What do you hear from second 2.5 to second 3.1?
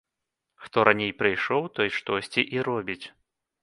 і робіць.